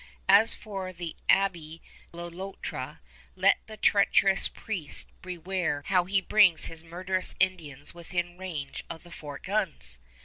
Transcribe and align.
As 0.27 0.55
for 0.55 0.91
the 0.91 1.15
Abbé 1.29 1.79
Le 2.11 2.27
Loutre, 2.31 3.01
let 3.35 3.59
the 3.67 3.77
treacherous 3.77 4.47
priest 4.47 5.09
beware 5.21 5.83
how 5.85 6.05
he 6.05 6.21
brings 6.21 6.65
his 6.65 6.83
murderous 6.83 7.35
Indians 7.39 7.93
within 7.93 8.35
range 8.35 8.83
of 8.89 9.03
the 9.03 9.11
fort 9.11 9.43
guns! 9.43 9.99